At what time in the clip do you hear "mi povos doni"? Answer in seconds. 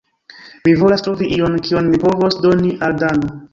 1.93-2.75